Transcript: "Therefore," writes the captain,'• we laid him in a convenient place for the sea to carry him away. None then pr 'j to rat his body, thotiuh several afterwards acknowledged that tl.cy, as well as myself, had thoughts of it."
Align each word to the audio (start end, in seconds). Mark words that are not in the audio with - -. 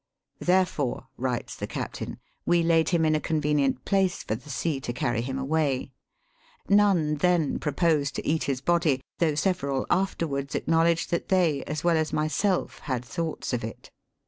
"Therefore," 0.39 1.09
writes 1.15 1.55
the 1.55 1.67
captain,'• 1.67 2.13
we 2.43 2.63
laid 2.63 2.89
him 2.89 3.05
in 3.05 3.13
a 3.13 3.19
convenient 3.19 3.85
place 3.85 4.23
for 4.23 4.33
the 4.33 4.49
sea 4.49 4.79
to 4.79 4.91
carry 4.91 5.21
him 5.21 5.37
away. 5.37 5.91
None 6.67 7.17
then 7.17 7.59
pr 7.59 7.69
'j 7.69 8.05
to 8.13 8.21
rat 8.27 8.43
his 8.45 8.61
body, 8.61 9.03
thotiuh 9.19 9.37
several 9.37 9.85
afterwards 9.91 10.55
acknowledged 10.55 11.11
that 11.11 11.27
tl.cy, 11.29 11.63
as 11.67 11.83
well 11.83 11.97
as 11.97 12.11
myself, 12.13 12.79
had 12.79 13.05
thoughts 13.05 13.53
of 13.53 13.63
it." 13.63 13.91